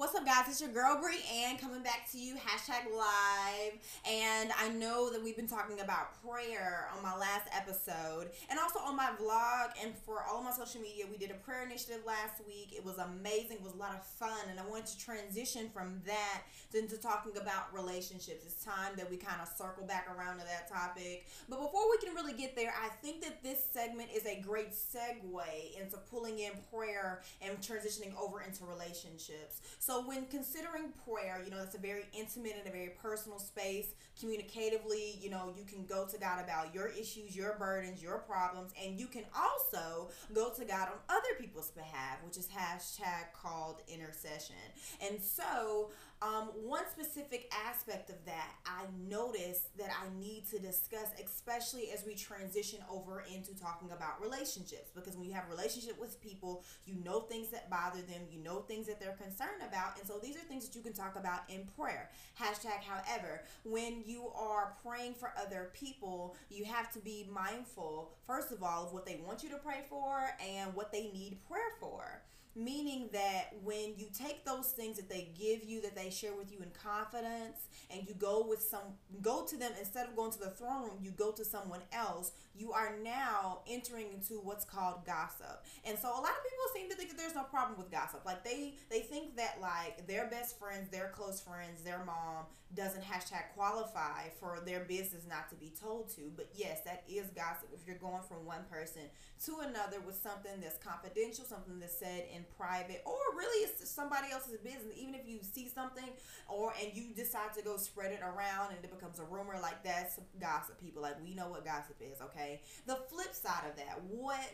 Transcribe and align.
What's 0.00 0.14
up, 0.14 0.24
guys? 0.24 0.46
It's 0.48 0.62
your 0.62 0.70
girl 0.70 0.98
Brie 0.98 1.20
Ann 1.30 1.58
coming 1.58 1.82
back 1.82 2.10
to 2.12 2.18
you, 2.18 2.34
hashtag 2.36 2.90
live. 2.90 3.74
And 4.08 4.50
I 4.58 4.70
know 4.70 5.10
that 5.10 5.22
we've 5.22 5.36
been 5.36 5.46
talking 5.46 5.80
about 5.80 6.16
prayer 6.24 6.88
on 6.96 7.02
my 7.02 7.14
last 7.14 7.50
episode 7.54 8.30
and 8.48 8.58
also 8.58 8.78
on 8.78 8.96
my 8.96 9.10
vlog 9.20 9.72
and 9.84 9.94
for 9.94 10.22
all 10.22 10.38
of 10.38 10.44
my 10.44 10.52
social 10.52 10.80
media. 10.80 11.04
We 11.10 11.18
did 11.18 11.30
a 11.30 11.34
prayer 11.34 11.66
initiative 11.66 12.00
last 12.06 12.40
week. 12.46 12.72
It 12.74 12.82
was 12.82 12.96
amazing, 12.96 13.58
it 13.58 13.62
was 13.62 13.74
a 13.74 13.76
lot 13.76 13.94
of 13.94 14.02
fun. 14.06 14.48
And 14.48 14.58
I 14.58 14.64
wanted 14.64 14.86
to 14.86 14.98
transition 15.04 15.68
from 15.68 16.00
that 16.06 16.44
into 16.72 16.96
talking 16.96 17.36
about 17.36 17.70
relationships. 17.74 18.46
It's 18.46 18.64
time 18.64 18.92
that 18.96 19.10
we 19.10 19.18
kind 19.18 19.42
of 19.42 19.48
circle 19.48 19.84
back 19.84 20.08
around 20.16 20.38
to 20.38 20.46
that 20.46 20.66
topic. 20.66 21.26
But 21.46 21.60
before 21.60 21.90
we 21.90 21.98
can 21.98 22.14
really 22.14 22.32
get 22.32 22.56
there, 22.56 22.72
I 22.82 22.88
think 22.88 23.20
that 23.20 23.42
this 23.42 23.62
segment 23.70 24.08
is 24.16 24.24
a 24.24 24.40
great 24.40 24.72
segue 24.72 25.78
into 25.78 25.98
pulling 26.10 26.38
in 26.38 26.52
prayer 26.72 27.20
and 27.42 27.58
transitioning 27.58 28.16
over 28.18 28.40
into 28.40 28.64
relationships. 28.64 29.60
So 29.78 29.89
so 29.90 30.02
when 30.02 30.26
considering 30.26 30.92
prayer, 31.04 31.42
you 31.44 31.50
know, 31.50 31.60
it's 31.60 31.74
a 31.74 31.78
very 31.78 32.04
intimate 32.12 32.54
and 32.56 32.68
a 32.68 32.70
very 32.70 32.92
personal 33.02 33.40
space. 33.40 33.88
Communicatively, 34.22 35.20
you 35.20 35.30
know, 35.30 35.52
you 35.56 35.64
can 35.64 35.84
go 35.84 36.06
to 36.06 36.16
God 36.16 36.44
about 36.44 36.72
your 36.72 36.86
issues, 36.86 37.34
your 37.34 37.56
burdens, 37.58 38.00
your 38.00 38.18
problems, 38.18 38.70
and 38.80 39.00
you 39.00 39.08
can 39.08 39.24
also 39.34 40.10
go 40.32 40.50
to 40.50 40.64
God 40.64 40.90
on 40.90 40.98
other 41.08 41.34
people's 41.40 41.72
behalf, 41.72 42.18
which 42.24 42.36
is 42.36 42.46
hashtag 42.46 43.32
called 43.34 43.82
intercession. 43.88 44.54
And 45.00 45.20
so 45.20 45.90
um, 46.22 46.50
one 46.54 46.84
specific 46.90 47.50
aspect 47.66 48.10
of 48.10 48.16
that 48.26 48.52
I 48.66 48.84
noticed 49.08 49.76
that 49.78 49.88
I 49.90 50.06
need 50.20 50.44
to 50.50 50.58
discuss, 50.58 51.08
especially 51.24 51.90
as 51.92 52.04
we 52.04 52.14
transition 52.14 52.80
over 52.90 53.24
into 53.34 53.58
talking 53.58 53.90
about 53.92 54.20
relationships. 54.20 54.90
Because 54.94 55.16
when 55.16 55.26
you 55.26 55.32
have 55.32 55.46
a 55.46 55.50
relationship 55.50 55.98
with 55.98 56.20
people, 56.20 56.62
you 56.84 56.94
know 57.02 57.20
things 57.20 57.48
that 57.50 57.70
bother 57.70 58.02
them, 58.02 58.22
you 58.30 58.38
know 58.42 58.60
things 58.60 58.86
that 58.86 59.00
they're 59.00 59.16
concerned 59.16 59.62
about. 59.66 59.98
And 59.98 60.06
so 60.06 60.18
these 60.22 60.36
are 60.36 60.40
things 60.40 60.68
that 60.68 60.76
you 60.76 60.82
can 60.82 60.92
talk 60.92 61.16
about 61.16 61.40
in 61.48 61.66
prayer. 61.78 62.10
Hashtag, 62.38 62.82
however, 62.82 63.42
when 63.64 64.02
you 64.04 64.28
are 64.36 64.74
praying 64.84 65.14
for 65.14 65.32
other 65.40 65.70
people, 65.72 66.36
you 66.50 66.64
have 66.64 66.92
to 66.92 66.98
be 66.98 67.26
mindful, 67.32 68.12
first 68.26 68.52
of 68.52 68.62
all, 68.62 68.86
of 68.86 68.92
what 68.92 69.06
they 69.06 69.20
want 69.26 69.42
you 69.42 69.48
to 69.48 69.56
pray 69.56 69.84
for 69.88 70.30
and 70.46 70.74
what 70.74 70.92
they 70.92 71.10
need 71.12 71.38
prayer 71.48 71.72
for 71.80 72.22
meaning 72.56 73.08
that 73.12 73.50
when 73.62 73.94
you 73.96 74.06
take 74.12 74.44
those 74.44 74.68
things 74.68 74.96
that 74.96 75.08
they 75.08 75.30
give 75.38 75.64
you 75.64 75.80
that 75.80 75.94
they 75.94 76.10
share 76.10 76.34
with 76.34 76.52
you 76.52 76.58
in 76.58 76.70
confidence 76.70 77.68
and 77.90 78.06
you 78.08 78.14
go 78.14 78.44
with 78.48 78.60
some 78.60 78.80
go 79.22 79.44
to 79.44 79.56
them 79.56 79.72
instead 79.78 80.08
of 80.08 80.16
going 80.16 80.30
to 80.32 80.38
the 80.38 80.50
throne 80.50 80.82
room 80.82 80.98
you 81.00 81.10
go 81.12 81.30
to 81.30 81.44
someone 81.44 81.80
else 81.92 82.32
you 82.60 82.72
are 82.72 82.94
now 83.02 83.60
entering 83.68 84.06
into 84.12 84.34
what's 84.34 84.64
called 84.64 85.04
gossip. 85.06 85.64
And 85.84 85.98
so 85.98 86.08
a 86.08 86.20
lot 86.20 86.30
of 86.36 86.44
people 86.44 86.66
seem 86.74 86.90
to 86.90 86.96
think 86.96 87.08
that 87.10 87.16
there's 87.16 87.34
no 87.34 87.44
problem 87.44 87.78
with 87.78 87.90
gossip. 87.90 88.22
Like 88.24 88.44
they 88.44 88.74
they 88.90 89.00
think 89.00 89.36
that 89.36 89.58
like 89.60 90.06
their 90.06 90.26
best 90.28 90.58
friends 90.58 90.90
their 90.90 91.08
close 91.08 91.40
friends 91.40 91.82
their 91.82 92.04
mom 92.04 92.44
doesn't 92.74 93.02
hashtag 93.02 93.50
qualify 93.54 94.28
for 94.38 94.60
their 94.64 94.80
business 94.80 95.24
not 95.28 95.48
to 95.50 95.56
be 95.56 95.72
told 95.80 96.08
to. 96.16 96.30
But 96.36 96.50
yes 96.54 96.80
that 96.84 97.04
is 97.08 97.30
gossip. 97.30 97.68
If 97.72 97.86
you're 97.86 97.96
going 97.96 98.22
from 98.28 98.44
one 98.44 98.64
person 98.70 99.02
to 99.46 99.58
another 99.60 100.00
with 100.04 100.16
something 100.16 100.60
that's 100.60 100.78
confidential 100.78 101.44
something 101.44 101.78
that's 101.80 101.98
said 101.98 102.24
in 102.34 102.39
private 102.56 103.02
or 103.04 103.18
really 103.36 103.64
it's 103.64 103.90
somebody 103.90 104.32
else's 104.32 104.58
business 104.58 104.94
even 104.96 105.14
if 105.14 105.26
you 105.26 105.38
see 105.42 105.68
something 105.68 106.08
or 106.48 106.72
and 106.82 106.90
you 106.94 107.14
decide 107.14 107.52
to 107.54 107.62
go 107.62 107.76
spread 107.76 108.12
it 108.12 108.20
around 108.22 108.72
and 108.74 108.84
it 108.84 108.90
becomes 108.90 109.18
a 109.18 109.24
rumor 109.24 109.56
like 109.62 109.82
that's 109.82 110.18
gossip 110.40 110.80
people 110.80 111.02
like 111.02 111.16
we 111.22 111.34
know 111.34 111.48
what 111.48 111.64
gossip 111.64 111.96
is 112.00 112.20
okay? 112.20 112.60
The 112.86 112.98
flip 113.08 113.34
side 113.34 113.64
of 113.68 113.76
that 113.76 114.00
what 114.08 114.46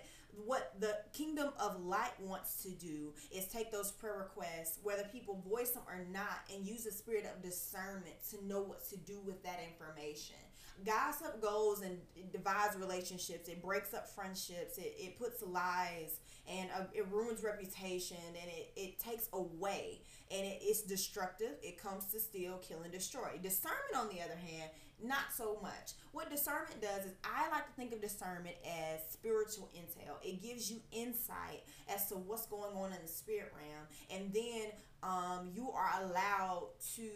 what 0.45 0.73
the 0.81 0.97
kingdom 1.13 1.49
of 1.59 1.83
light 1.85 2.13
wants 2.21 2.63
to 2.63 2.71
do 2.71 3.13
is 3.31 3.47
take 3.47 3.73
those 3.73 3.91
prayer 3.91 4.19
requests 4.19 4.79
whether 4.83 5.05
people 5.05 5.43
voice 5.49 5.71
them 5.71 5.83
or 5.87 6.05
not 6.13 6.41
and 6.55 6.67
use 6.67 6.85
the 6.85 6.91
spirit 6.91 7.25
of 7.25 7.43
discernment 7.43 8.15
to 8.31 8.45
know 8.47 8.61
what 8.61 8.87
to 8.89 8.97
do 8.99 9.19
with 9.25 9.43
that 9.43 9.61
information. 9.67 10.37
Gossip 10.85 11.41
goes 11.41 11.81
and 11.81 11.99
divides 12.33 12.77
relationships 12.77 13.49
it 13.49 13.63
breaks 13.63 13.95
up 13.95 14.11
friendships 14.11 14.77
it, 14.77 14.95
it 14.99 15.19
puts 15.19 15.43
lies 15.43 16.21
and 16.49 16.71
uh, 16.77 16.85
it 16.93 17.07
ruins 17.11 17.43
reputation 17.43 18.17
and 18.41 18.51
it, 18.51 18.73
it 18.77 18.99
takes 18.99 19.29
away 19.33 20.01
and 20.31 20.45
it, 20.45 20.59
it's 20.63 20.83
destructive. 20.83 21.53
It 21.63 21.81
comes 21.81 22.07
to 22.07 22.21
steal 22.21 22.59
kill 22.59 22.83
and 22.83 22.93
destroy. 22.93 23.39
Discernment 23.43 23.97
on 23.97 24.09
the 24.09 24.23
other 24.23 24.37
hand 24.37 24.71
not 25.03 25.33
so 25.37 25.59
much. 25.63 25.93
What 26.13 26.31
discernment 26.31 26.81
does 26.81 27.05
is 27.05 27.13
i 27.23 27.51
like 27.51 27.67
to 27.67 27.73
think 27.73 27.93
of 27.93 28.01
discernment 28.01 28.57
as 28.65 29.01
spiritual 29.11 29.69
intel. 29.77 30.15
It 30.23 30.43
gives 30.43 30.71
you 30.71 30.81
insight 30.91 31.65
as 31.95 32.09
to 32.09 32.15
what's 32.15 32.47
going 32.47 32.75
on 32.75 32.93
in 32.93 32.99
the 33.03 33.09
spirit 33.09 33.53
realm 33.55 33.87
and 34.11 34.33
then 34.33 34.71
um, 35.03 35.51
you 35.55 35.71
are 35.71 36.03
allowed 36.03 36.69
to 36.97 37.11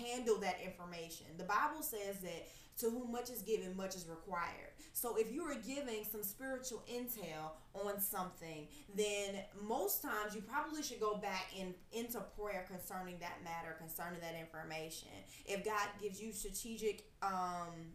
handle 0.00 0.38
that 0.38 0.58
information. 0.64 1.26
The 1.36 1.44
Bible 1.44 1.82
says 1.82 2.18
that 2.22 2.48
to 2.78 2.90
whom 2.90 3.12
much 3.12 3.30
is 3.30 3.42
given, 3.42 3.76
much 3.76 3.94
is 3.94 4.06
required. 4.08 4.72
So 4.92 5.16
if 5.16 5.30
you 5.32 5.42
are 5.42 5.54
giving 5.54 6.04
some 6.10 6.22
spiritual 6.22 6.82
intel 6.90 7.52
on 7.74 8.00
something, 8.00 8.68
then 8.94 9.42
most 9.62 10.02
times 10.02 10.34
you 10.34 10.40
probably 10.40 10.82
should 10.82 11.00
go 11.00 11.16
back 11.16 11.52
in 11.58 11.74
into 11.92 12.20
prayer 12.38 12.64
concerning 12.68 13.18
that 13.20 13.38
matter, 13.44 13.76
concerning 13.78 14.20
that 14.20 14.34
information. 14.38 15.08
If 15.44 15.64
God 15.64 15.88
gives 16.00 16.20
you 16.20 16.32
strategic 16.32 17.04
um 17.22 17.92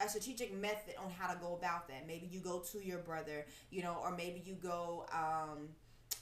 a 0.00 0.08
strategic 0.08 0.54
method 0.56 0.94
on 1.02 1.10
how 1.10 1.32
to 1.32 1.38
go 1.40 1.56
about 1.56 1.88
that. 1.88 2.06
Maybe 2.06 2.28
you 2.30 2.38
go 2.40 2.60
to 2.70 2.78
your 2.84 2.98
brother, 2.98 3.46
you 3.70 3.82
know, 3.82 3.98
or 4.00 4.16
maybe 4.16 4.40
you 4.44 4.54
go 4.54 5.06
um 5.12 5.70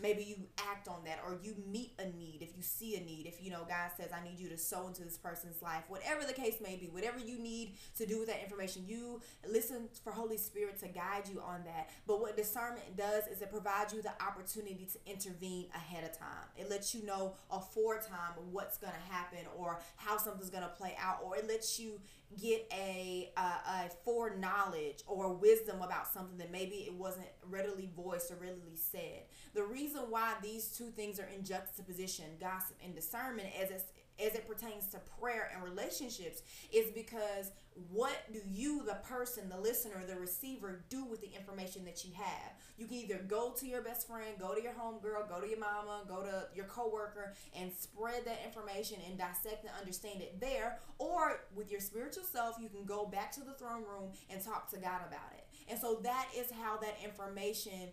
maybe 0.00 0.22
you 0.22 0.36
act 0.70 0.88
on 0.88 0.96
that 1.04 1.20
or 1.26 1.38
you 1.42 1.54
meet 1.70 1.92
a 1.98 2.04
need 2.16 2.38
if 2.40 2.56
you 2.56 2.62
see 2.62 2.96
a 2.96 3.00
need 3.00 3.26
if 3.26 3.42
you 3.42 3.50
know 3.50 3.64
god 3.68 3.90
says 3.96 4.10
i 4.12 4.22
need 4.22 4.38
you 4.38 4.48
to 4.48 4.58
sow 4.58 4.86
into 4.86 5.02
this 5.02 5.16
person's 5.16 5.62
life 5.62 5.84
whatever 5.88 6.24
the 6.24 6.32
case 6.32 6.56
may 6.62 6.76
be 6.76 6.88
whatever 6.88 7.18
you 7.18 7.38
need 7.38 7.74
to 7.96 8.06
do 8.06 8.18
with 8.18 8.28
that 8.28 8.42
information 8.42 8.82
you 8.86 9.20
listen 9.48 9.88
for 10.04 10.12
holy 10.12 10.36
spirit 10.36 10.78
to 10.78 10.88
guide 10.88 11.28
you 11.32 11.40
on 11.40 11.62
that 11.64 11.90
but 12.06 12.20
what 12.20 12.36
discernment 12.36 12.96
does 12.96 13.26
is 13.26 13.40
it 13.40 13.50
provides 13.50 13.92
you 13.92 14.02
the 14.02 14.12
opportunity 14.22 14.86
to 14.90 14.98
intervene 15.10 15.66
ahead 15.74 16.04
of 16.04 16.16
time 16.16 16.44
it 16.56 16.68
lets 16.68 16.94
you 16.94 17.04
know 17.04 17.34
aforetime 17.50 18.32
what's 18.50 18.76
going 18.78 18.92
to 18.92 19.14
happen 19.14 19.40
or 19.56 19.80
how 19.96 20.16
something's 20.16 20.50
going 20.50 20.62
to 20.62 20.68
play 20.68 20.94
out 21.00 21.18
or 21.24 21.36
it 21.36 21.48
lets 21.48 21.78
you 21.78 22.00
get 22.40 22.66
a, 22.72 23.30
a, 23.36 23.40
a 23.40 23.90
foreknowledge 24.04 25.02
or 25.06 25.32
wisdom 25.32 25.80
about 25.80 26.06
something 26.06 26.36
that 26.38 26.50
maybe 26.50 26.76
it 26.76 26.92
wasn't 26.92 27.26
readily 27.48 27.88
voiced 27.96 28.30
or 28.30 28.36
readily 28.36 28.74
said. 28.74 29.22
The 29.54 29.64
reason 29.76 30.02
why 30.08 30.34
these 30.42 30.68
two 30.68 30.90
things 30.90 31.20
are 31.20 31.28
in 31.34 31.44
juxtaposition, 31.44 32.24
gossip 32.40 32.76
and 32.82 32.94
discernment, 32.94 33.48
as 33.60 33.70
it's 33.70 33.84
as 34.18 34.34
it 34.34 34.48
pertains 34.48 34.86
to 34.86 34.98
prayer 35.20 35.50
and 35.54 35.62
relationships 35.62 36.42
is 36.72 36.90
because 36.92 37.50
what 37.90 38.32
do 38.32 38.40
you 38.48 38.82
the 38.86 38.94
person 39.06 39.46
the 39.50 39.58
listener 39.58 40.02
the 40.08 40.18
receiver 40.18 40.84
do 40.88 41.04
with 41.04 41.20
the 41.20 41.30
information 41.36 41.84
that 41.84 42.02
you 42.02 42.12
have? 42.14 42.52
You 42.78 42.86
can 42.86 42.96
either 42.96 43.18
go 43.28 43.52
to 43.58 43.66
your 43.66 43.82
best 43.82 44.06
friend 44.06 44.38
go 44.40 44.54
to 44.54 44.62
your 44.62 44.72
homegirl 44.72 45.28
go 45.28 45.40
to 45.40 45.46
your 45.46 45.58
mama 45.58 46.00
go 46.08 46.22
to 46.22 46.46
your 46.54 46.64
coworker 46.64 47.34
and 47.54 47.70
spread 47.70 48.24
that 48.24 48.40
information 48.42 48.96
and 49.06 49.18
dissect 49.18 49.64
and 49.64 49.72
understand 49.78 50.22
it 50.22 50.40
there 50.40 50.78
or 50.98 51.40
with 51.54 51.70
your 51.70 51.80
spiritual 51.80 52.24
self 52.24 52.56
you 52.58 52.70
can 52.70 52.86
go 52.86 53.04
back 53.04 53.30
to 53.32 53.40
the 53.40 53.52
throne 53.52 53.84
room 53.84 54.12
and 54.30 54.42
talk 54.42 54.70
to 54.70 54.78
god 54.78 55.02
about 55.06 55.32
it. 55.36 55.44
And 55.68 55.78
so 55.78 56.00
that 56.04 56.28
is 56.34 56.50
how 56.50 56.78
that 56.78 56.96
information 57.04 57.90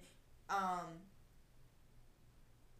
um 0.50 1.00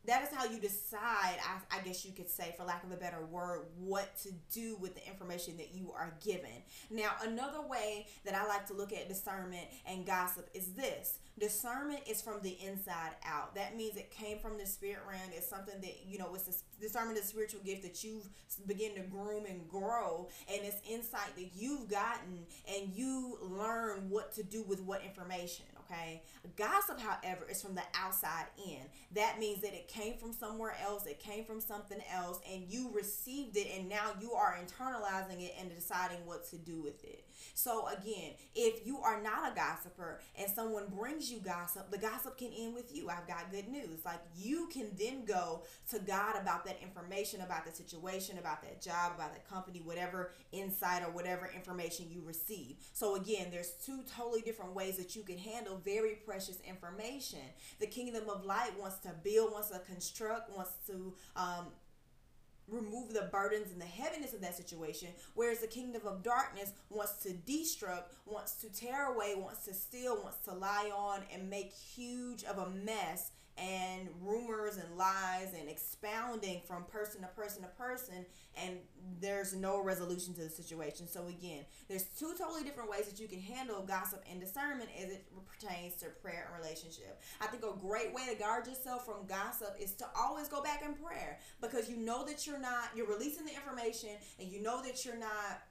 that 0.06 0.24
is 0.24 0.30
how 0.36 0.46
you 0.46 0.60
decide 0.60 1.38
I, 1.40 1.78
I, 1.78 1.80
guess 1.82 2.06
you 2.06 2.12
could 2.12 2.30
say 2.30 2.54
for 2.58 2.64
lack 2.64 2.84
of 2.84 2.92
a 2.92 2.96
better 2.96 3.26
word 3.26 3.66
what 3.78 4.18
to 4.24 4.30
do 4.52 4.76
with 4.80 4.96
the 4.96 5.08
information 5.08 5.58
that 5.58 5.74
you 5.74 5.92
are 5.92 6.14
given. 6.24 6.52
Now 6.90 7.12
another 7.24 7.62
way 7.62 8.08
that 8.26 8.36
i 8.36 8.46
like 8.48 8.66
to 8.68 8.74
look 8.74 8.94
at 8.94 9.08
discernment 9.08 9.68
and 9.86 10.06
gossip 10.06 10.50
is 10.54 10.74
this. 10.74 11.20
Discernment 11.40 12.02
is 12.08 12.22
from 12.22 12.42
the 12.44 12.58
inside 12.64 13.12
out. 13.26 13.56
That 13.56 13.76
means 13.76 13.98
it 13.98 14.12
came 14.12 14.38
from 14.38 14.58
the 14.58 14.68
spirit 14.68 15.00
realm. 15.08 15.32
It's 15.32 15.50
something 15.50 15.82
that 15.82 16.06
you 16.06 16.20
know 16.20 16.34
it's 16.36 16.48
a, 16.48 16.82
discernment 16.82 17.18
is 17.18 17.26
a 17.26 17.28
spiritual 17.28 17.62
gift 17.62 17.84
that 17.84 18.04
you've 18.04 18.28
begin 18.68 18.94
to 18.96 19.02
groom 19.02 19.46
and 19.46 19.68
grow. 19.68 20.30
And 20.52 20.62
it's 20.64 20.78
insight 20.88 21.36
that 21.36 21.50
you've 21.56 21.90
gotten 21.90 22.46
and 22.72 22.94
you 22.94 23.38
learn 23.42 24.10
what 24.10 24.34
to 24.36 24.44
do 24.44 24.64
with 24.64 24.82
what 24.82 25.04
information 25.04 25.66
okay? 25.94 26.24
Gossip, 26.58 27.00
however, 27.00 27.48
is 27.50 27.62
from 27.62 27.76
the 27.76 27.84
outside 27.96 28.46
in. 28.58 28.82
That 29.14 29.40
means 29.40 29.62
that 29.62 29.74
it 29.74 29.88
came 29.88 30.18
from 30.18 30.34
somewhere 30.34 30.76
else, 30.84 31.06
it 31.06 31.20
came 31.20 31.46
from 31.46 31.60
something 31.62 32.00
else, 32.14 32.40
and 32.52 32.64
you 32.68 32.92
received 32.94 33.56
it, 33.58 33.68
and 33.78 33.88
now 33.88 34.12
you 34.20 34.34
are 34.34 34.58
internalizing 34.58 35.42
it 35.42 35.54
and 35.60 35.74
deciding 35.74 36.26
what 36.26 36.46
to 36.50 36.58
do 36.58 36.82
with 36.82 37.04
it. 37.04 37.26
So, 37.54 37.88
again, 37.88 38.34
if 38.56 38.86
you 38.86 39.00
are 39.00 39.22
not 39.22 39.52
a 39.52 39.56
gossiper 39.56 40.20
and 40.38 40.50
someone 40.50 40.86
brings 40.88 41.32
you 41.32 41.40
gossip, 41.40 41.92
the 41.92 41.98
gossip 41.98 42.38
can 42.38 42.52
end 42.52 42.74
with 42.74 42.96
you. 42.96 43.10
I've 43.10 43.28
got 43.28 43.52
good 43.52 43.68
news. 43.68 44.00
Like, 44.06 44.22
you 44.36 44.68
can 44.72 44.90
then 44.98 45.26
go 45.26 45.64
to 45.92 46.00
God 46.00 46.36
about 46.40 46.66
that 46.66 46.82
information, 46.82 47.42
about 47.42 47.66
the 47.66 47.72
situation, 47.72 48.38
about 48.38 48.62
that 48.64 48.82
job, 48.82 49.14
about 49.16 49.34
that 49.34 49.48
company, 49.50 49.82
whatever 49.84 50.32
insight 50.52 51.04
or 51.04 51.12
whatever 51.12 51.50
information 51.54 52.08
you 52.10 52.22
receive. 52.26 52.78
So, 52.94 53.16
again, 53.16 53.48
there's 53.52 53.72
two 53.86 54.04
totally 54.16 54.42
different 54.42 54.74
ways 54.74 54.98
that 54.98 55.16
you 55.16 55.24
can 55.24 55.38
handle 55.38 55.78
very 55.84 56.16
precious 56.26 56.60
information. 56.68 57.40
The 57.80 57.88
kingdom 57.88 58.30
of 58.30 58.46
light 58.46 58.72
wants 58.80 58.98
to 59.00 59.14
build, 59.24 59.52
wants 59.52 59.70
to 59.70 59.80
construct, 59.80 60.56
wants 60.56 60.72
to 60.88 61.14
um, 61.36 61.66
remove 62.68 63.14
the 63.14 63.30
burdens 63.32 63.72
and 63.72 63.82
the 63.82 63.86
heaviness 63.86 64.34
of 64.34 64.42
that 64.42 64.56
situation 64.56 65.10
whereas 65.34 65.60
the 65.60 65.68
kingdom 65.68 66.02
of 66.06 66.24
darkness 66.24 66.72
wants 66.90 67.22
to 67.22 67.30
destruct 67.30 68.04
wants 68.26 68.54
to 68.54 68.72
tear 68.72 69.14
away 69.14 69.36
wants 69.36 69.66
to 69.66 69.74
steal 69.74 70.16
wants 70.24 70.38
to 70.38 70.54
lie 70.54 70.90
on 70.96 71.20
and 71.34 71.50
make 71.50 71.74
huge 71.74 72.44
of 72.46 72.58
a 72.58 72.70
mess 72.70 73.32
and 73.58 74.10
rumors 74.22 74.78
and 74.78 74.98
lies 74.98 75.54
and 75.58 75.70
expounding 75.70 76.62
from 76.68 76.84
person 76.86 77.22
to 77.22 77.28
person 77.28 77.62
to 77.62 77.68
person 77.70 78.26
and 78.56 78.78
there's 79.20 79.54
no 79.54 79.82
resolution 79.84 80.34
to 80.34 80.42
the 80.42 80.50
situation. 80.50 81.08
So 81.08 81.28
again 81.28 81.66
there's 81.88 82.04
two 82.04 82.34
totally 82.38 82.64
different 82.64 82.90
ways 82.90 83.06
that 83.06 83.20
you 83.20 83.28
can 83.28 83.40
handle 83.40 83.84
gossip 83.84 84.24
and 84.30 84.40
discernment 84.40 84.90
as 84.98 85.12
it 85.12 85.26
pertains 85.48 85.96
to 85.98 86.08
prayer 86.22 86.50
and 86.52 86.64
relationship. 86.64 87.22
I 87.42 87.48
think 87.48 87.64
a 87.64 87.78
great 87.80 88.14
way 88.14 88.28
to 88.30 88.36
guard 88.36 88.68
yourself 88.68 89.06
from 89.06 89.28
gossip 89.28 89.76
is 89.80 89.94
to 89.96 90.06
always 90.18 90.48
go 90.48 90.62
back 90.64 90.84
in 90.84 90.96
prayer 90.96 91.40
because 91.62 91.90
you 91.90 91.98
know 91.98 92.26
that 92.26 92.48
you're 92.48 92.60
not 92.60 92.90
you're 92.96 93.08
releasing 93.08 93.46
the 93.46 93.54
information 93.54 94.10
and 94.40 94.50
you 94.50 94.62
know 94.62 94.82
that 94.84 95.06
you're 95.06 95.18
not 95.18 95.62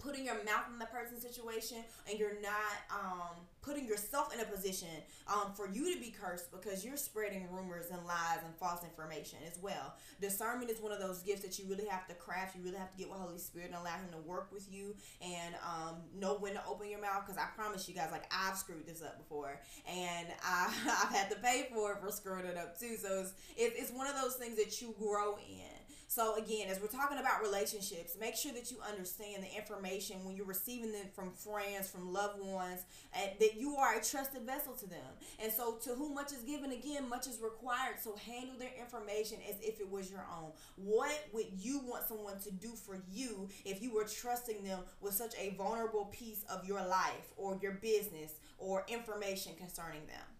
putting 0.00 0.24
your 0.24 0.36
mouth 0.44 0.64
in 0.72 0.78
the 0.78 0.86
person's 0.86 1.22
situation 1.22 1.78
and 2.08 2.18
you're 2.18 2.40
not 2.42 2.80
um, 2.90 3.36
putting 3.62 3.86
yourself 3.86 4.32
in 4.34 4.40
a 4.40 4.44
position 4.44 4.88
um, 5.28 5.52
for 5.54 5.68
you 5.68 5.94
to 5.94 6.00
be 6.00 6.10
cursed 6.10 6.50
because 6.50 6.84
you're 6.84 6.96
spreading 6.96 7.46
rumors 7.52 7.90
and 7.90 8.04
lies 8.06 8.38
and 8.44 8.54
false 8.56 8.82
information 8.82 9.38
as 9.46 9.58
well. 9.62 9.94
Discernment 10.20 10.70
is 10.70 10.80
one 10.80 10.92
of 10.92 10.98
those 10.98 11.20
gifts 11.22 11.42
that 11.42 11.58
you 11.58 11.66
really 11.68 11.86
have 11.86 12.06
to 12.08 12.14
craft. 12.14 12.56
You 12.56 12.62
really 12.62 12.78
have 12.78 12.90
to 12.92 12.98
get 12.98 13.10
with 13.10 13.18
Holy 13.18 13.38
Spirit 13.38 13.68
and 13.68 13.76
allow 13.76 13.96
Him 13.96 14.08
to 14.12 14.18
work 14.18 14.50
with 14.52 14.72
you 14.72 14.94
and 15.20 15.54
um, 15.56 15.96
know 16.18 16.34
when 16.34 16.54
to 16.54 16.62
open 16.66 16.88
your 16.88 17.00
mouth. 17.00 17.26
Because 17.26 17.38
I 17.38 17.46
promise 17.54 17.88
you 17.88 17.94
guys, 17.94 18.08
like 18.10 18.24
I've 18.32 18.56
screwed 18.56 18.86
this 18.86 19.02
up 19.02 19.18
before 19.18 19.60
and 19.86 20.26
I, 20.44 20.72
I've 21.02 21.14
had 21.14 21.30
to 21.30 21.36
pay 21.36 21.68
for 21.72 21.92
it 21.92 21.98
for 22.00 22.10
screwing 22.10 22.46
it 22.46 22.56
up 22.56 22.78
too. 22.78 22.96
So 22.96 23.20
it's, 23.20 23.34
it's 23.56 23.92
one 23.92 24.06
of 24.06 24.14
those 24.20 24.36
things 24.36 24.56
that 24.56 24.80
you 24.80 24.94
grow 24.98 25.36
in. 25.36 25.89
So 26.10 26.34
again, 26.34 26.66
as 26.68 26.80
we're 26.80 26.88
talking 26.88 27.18
about 27.18 27.40
relationships, 27.40 28.16
make 28.18 28.34
sure 28.34 28.50
that 28.54 28.68
you 28.72 28.78
understand 28.90 29.44
the 29.44 29.56
information 29.56 30.24
when 30.24 30.34
you're 30.34 30.44
receiving 30.44 30.90
them 30.90 31.06
from 31.14 31.30
friends, 31.30 31.88
from 31.88 32.12
loved 32.12 32.44
ones, 32.44 32.80
and 33.14 33.30
that 33.38 33.54
you 33.56 33.76
are 33.76 33.96
a 33.96 34.02
trusted 34.02 34.42
vessel 34.42 34.72
to 34.72 34.88
them. 34.88 35.06
And 35.40 35.52
so 35.52 35.76
to 35.84 35.90
whom 35.90 36.14
much 36.14 36.32
is 36.32 36.42
given, 36.42 36.72
again, 36.72 37.08
much 37.08 37.28
is 37.28 37.38
required. 37.40 38.00
So 38.02 38.16
handle 38.26 38.56
their 38.58 38.72
information 38.76 39.38
as 39.48 39.54
if 39.60 39.78
it 39.78 39.88
was 39.88 40.10
your 40.10 40.26
own. 40.36 40.50
What 40.74 41.16
would 41.32 41.46
you 41.56 41.78
want 41.86 42.08
someone 42.08 42.40
to 42.40 42.50
do 42.50 42.70
for 42.70 43.00
you 43.08 43.48
if 43.64 43.80
you 43.80 43.94
were 43.94 44.02
trusting 44.02 44.64
them 44.64 44.80
with 45.00 45.14
such 45.14 45.36
a 45.38 45.54
vulnerable 45.56 46.06
piece 46.06 46.44
of 46.50 46.66
your 46.66 46.84
life 46.84 47.32
or 47.36 47.56
your 47.62 47.74
business 47.74 48.32
or 48.58 48.84
information 48.88 49.52
concerning 49.56 50.04
them? 50.08 50.39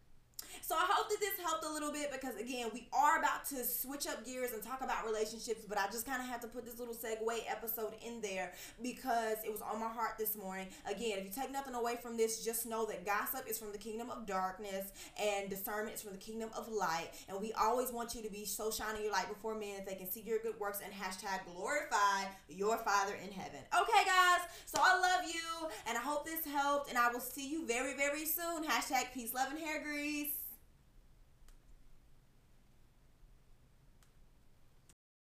So 0.63 0.75
I 0.75 0.87
hope 0.89 1.09
that 1.09 1.21
this 1.21 1.39
helped 1.45 1.65
a 1.65 1.73
little 1.73 1.93
bit 1.93 2.13
because 2.13 2.37
again, 2.37 2.69
we 2.73 2.89
are 2.93 3.19
about 3.19 3.45
to 3.47 3.65
switch 3.65 4.07
up 4.07 4.25
gears 4.25 4.53
and 4.53 4.63
talk 4.63 4.81
about 4.83 5.05
relationships, 5.05 5.65
but 5.69 5.79
I 5.79 5.87
just 5.87 6.07
kind 6.07 6.23
of 6.23 6.29
had 6.29 6.41
to 6.43 6.49
put 6.49 6.65
this 6.65 6.79
little 6.79 6.95
segue 6.95 7.39
episode 7.49 7.95
in 8.07 8.21
there 8.21 8.53
because 8.83 9.39
it 9.45 9.51
was 9.51 9.61
on 9.61 9.81
my 9.81 9.89
heart 9.89 10.19
this 10.19 10.37
morning. 10.37 10.69
Again, 10.87 11.19
if 11.19 11.25
you 11.25 11.31
take 11.31 11.51
nothing 11.51 11.75
away 11.75 11.97
from 12.03 12.17
this, 12.17 12.45
just 12.45 12.67
know 12.67 12.87
that 12.87 13.05
gossip 13.05 13.49
is 13.49 13.59
from 13.59 13.73
the 13.73 13.79
kingdom 13.79 14.11
of 14.11 14.27
darkness 14.27 14.93
and 15.21 15.51
discernment 15.51 15.97
is 15.97 16.03
from 16.03 16.13
the 16.13 16.19
kingdom 16.19 16.51
of 16.57 16.69
light. 16.69 17.11
And 17.29 17.41
we 17.41 17.53
always 17.53 17.93
want 17.93 18.15
you 18.15 18.23
to 18.23 18.31
be 18.31 18.45
so 18.45 18.71
shining 18.71 19.03
your 19.03 19.13
light 19.13 19.29
before 19.29 19.55
men 19.55 19.77
that 19.77 19.87
they 19.87 19.95
can 19.95 20.11
see 20.11 20.21
your 20.21 20.39
good 20.39 20.59
works 20.59 20.81
and 20.85 20.93
hashtag 20.93 21.41
glorify 21.55 22.31
your 22.49 22.79
Father 22.79 23.15
in 23.15 23.33
heaven. 23.33 23.61
Okay, 23.75 24.05
guys. 24.05 24.41
So 24.67 24.81
I 24.83 24.99
love 24.99 25.31
you 25.33 25.69
and 25.87 25.97
I 25.97 26.01
hope 26.01 26.25
this 26.25 26.45
helped, 26.45 26.89
and 26.89 26.99
I 26.99 27.11
will 27.11 27.21
see 27.21 27.49
you 27.49 27.67
very, 27.67 27.95
very 27.97 28.25
soon. 28.25 28.65
Hashtag 28.65 29.13
peace, 29.15 29.35
love, 29.35 29.51
and 29.51 29.59
hair 29.59 29.83
grease. 29.83 30.40